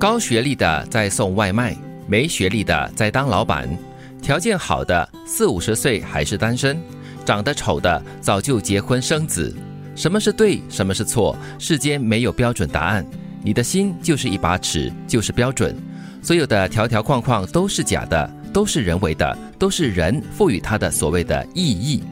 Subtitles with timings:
[0.00, 1.76] 高学历的在送外卖，
[2.06, 3.68] 没学历的在当老板，
[4.22, 6.80] 条件好的四五十岁还是单身，
[7.22, 9.54] 长得丑的早就结婚生子。
[9.94, 11.36] 什么是对，什么是错？
[11.58, 13.04] 世间没有标准答案。
[13.42, 15.76] 你的心就是一把尺，就是标准。
[16.22, 22.02] 所有的条条框框都是假的，都是人为的，都是人赋予它的所谓的意义。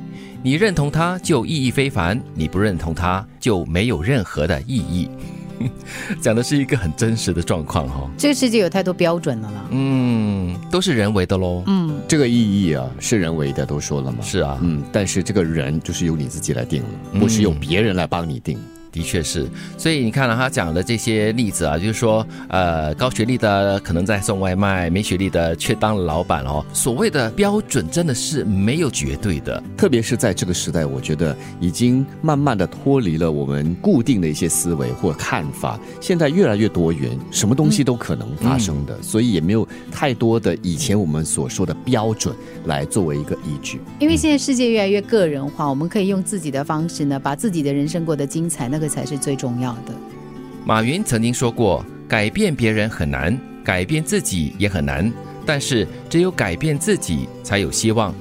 [0.42, 5.08] 你认同它就意义非凡，你不认同它就没有任何的意义。
[6.20, 8.08] 讲的是一个很真实的状况哈。
[8.16, 9.64] 这个世界有太多标准了啦。
[9.70, 11.62] 嗯，都是人为的喽。
[11.66, 14.18] 嗯，这个意义啊是人为的，都说了嘛。
[14.22, 18.58] 是啊，嗯，但是这个人就是由你自己来定了，不是由别人来帮你定。
[18.98, 26.66] 的确是，所以你看了他讲的这些例子啊，就是说，呃，高学历的可能在送外卖，没学历的却当了老板哦。
[26.72, 42.34] 所谓的标准真的是没有绝对的，特别是在这个时代，我觉得已经慢慢的脱离了我们固定的一些思维或看法，现在越来越多元，什么东西都可能发生的，所以也没有太多的以前我们所说的标准
[42.64, 43.80] 来作为一个依据。
[44.00, 48.68] 因为现在世界越来越个人化，我们可以用自己的方式呢，把自己的人生过得精彩。
[48.68, 49.94] 那这才是最重要的。
[50.64, 55.12] 马云曾经说过：“改变别人很难，改变自己也很难，
[55.46, 58.14] 但是只有改变自己才有希望。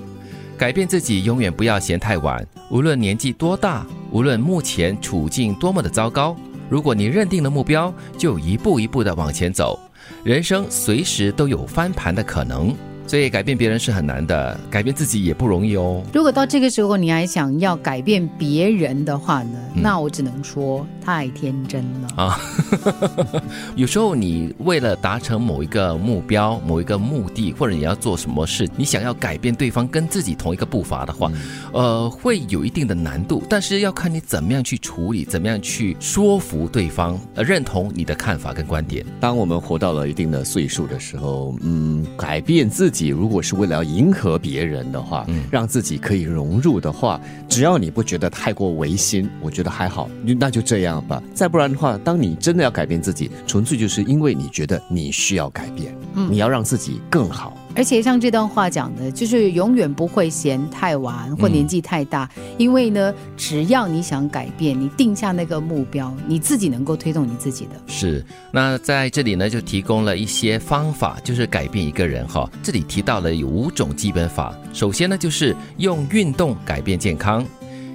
[0.58, 6.36] 改变自己永远不要嫌太晚，无论年纪多大，无论目前处境多么的糟糕，
[6.70, 9.80] 如果你认定了目标，就一步一步的往前走。
[10.24, 12.76] 人生随时都有翻盘的可能。”
[13.08, 16.04] 所以改变别人是很难的，改变自己也不容易哦。
[16.14, 19.58] 如果到这个时候你还想要改变别人的话呢？
[19.74, 22.38] 那我只能说太天真了啊！
[23.78, 31.32] 有时候你为了达成某一个目标、某一个目的，或者你要做什么事，你想要改变对方跟自己同一个步伐的话，
[31.72, 33.42] 呃，会有一定的难度。
[33.50, 39.06] 但是要看你怎么样去处理，怎么样去说服对方，呃，认同你的看法跟观点。
[39.18, 43.08] 当我们活到了一定的岁数的时候，嗯，改变自己。
[43.08, 47.18] 如果是为了要迎合别人的话，嗯让自己可以融入的话，
[47.48, 51.22] 只要你不觉得太过违心，我觉得还好，那就这样吧。
[51.34, 55.96] 再不然的话，当你真的要改变自己，纯粹就是因为你觉得你需要改变，
[56.30, 57.56] 你要让自己更好。
[57.76, 62.28] 而且像这段话讲的，就是永远不会嫌太晚或年纪太大，
[62.58, 67.72] 因为呢，只要你想改变，你定下那个目标，你自己能够推动你自己的。
[67.86, 72.50] 是，那在这里呢，就提供了一些方法，就是改变一个人哈。
[72.64, 77.46] 这里提到了有五种基本法，首先呢，就是用运动改变健康，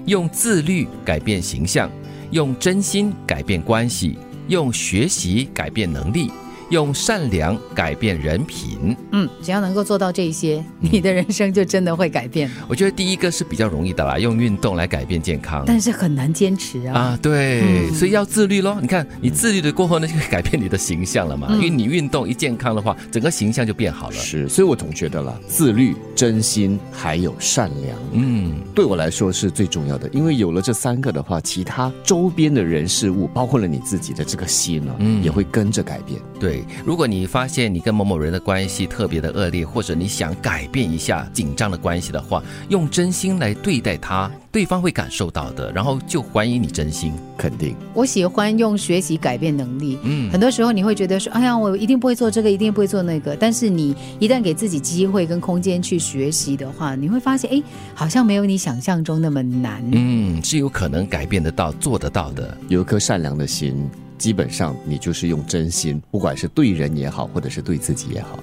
[0.06, 1.90] 用自律改变形象，
[2.32, 6.30] 用真心改变关系，用学习改变能力。
[6.72, 12.50] 用善良改变人品，嗯，只要能够做到这些，你的人生就真的会改变。
[12.66, 16.98] 我觉得第一个是比较容易的啦，用运动来改变健康，但是很难坚持啊。
[16.98, 18.78] 啊，对，所以要自律喽。
[18.80, 21.48] 你看，你自律的过后呢，就会改变你的形象了嘛。
[21.52, 24.16] 因为你运动一健康的话，整个形象就变好了。
[24.16, 30.08] 是，所以我总觉得啦，自律、真心还有善良，嗯，对我来说是最重要的。
[30.10, 36.18] 因为有了这三个的话，其他周边的人事物，包括了你自己的这个心呢，嗯，也会跟着改变。
[36.40, 36.61] 对。
[36.84, 47.74] 如果你发现你跟某某人的关系特别的恶劣，或者你想改变一下紧张的关系的话，用真心来对待他，对方会感受到的，然后就欢迎你真心，肯定。
[47.94, 49.98] 我喜欢用学习改变能力。
[50.02, 53.36] 嗯，很多时候你会觉得说，哎呀，我一定不会做这个，一定不会做那个。
[53.36, 57.62] 但是你一旦给自己机会跟空间去学习的话，你会发现，哎，
[57.94, 59.82] 好像没有你想象中那么难。
[59.92, 62.56] 嗯，是有可能改变得到、做得到的。
[62.68, 63.88] 有一颗善良的心。
[64.22, 68.38] 基本上，你就是用真心，不管是对人也好，或者是对自己也好。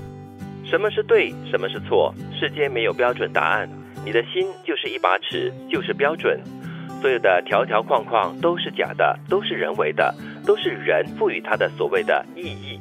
[0.66, 2.14] 什么是对，什么是错？
[2.38, 3.70] 世间没有标准答案。
[4.04, 6.38] 你的心就是一把尺，就是标准。
[7.00, 10.14] 所有的条条框框都是假的，都是人为的，
[10.46, 12.78] 都是人赋予它的所谓的意义。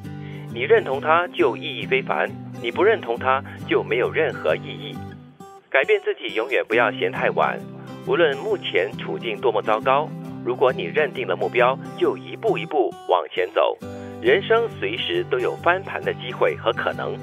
[0.53, 2.28] 你认同它就意义非凡，
[2.60, 4.97] 你不认同它就没有任何意义。
[5.70, 7.56] 改变自己，永远不要嫌太晚。
[8.09, 10.09] 无论目前处境多么糟糕。
[10.48, 13.77] 如果你认定了目标，就一步一步往前走。
[14.22, 17.15] 人生随时都有翻盘的机会和可能。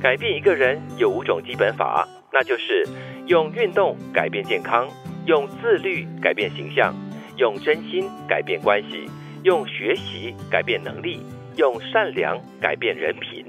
[0.00, 2.88] 改变一个人有五种基本法，那就是
[3.26, 4.88] 用运动改变健康，
[5.26, 6.94] 用自律改变形象，
[7.36, 9.04] 用真心改变关系，
[9.42, 11.20] 用学习改变能力，
[11.58, 13.44] 用善良改变人品。